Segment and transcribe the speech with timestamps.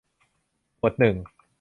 [0.79, 1.15] หมวดหนึ่ง